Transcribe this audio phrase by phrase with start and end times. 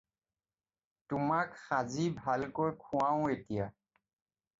[1.11, 3.69] তোমাক সাঁজি ভালকৈ খুৱাওঁ এতিয়া।